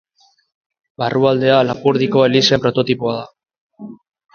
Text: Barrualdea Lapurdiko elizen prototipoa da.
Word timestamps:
Barrualdea 1.03 1.61
Lapurdiko 1.69 2.27
elizen 2.31 2.67
prototipoa 2.67 3.17
da. 3.23 3.33